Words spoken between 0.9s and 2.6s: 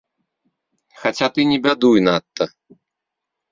Хаця ты не бядуй надта!